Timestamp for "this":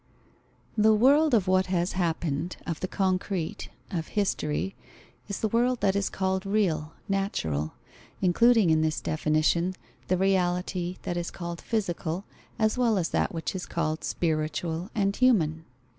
8.81-8.99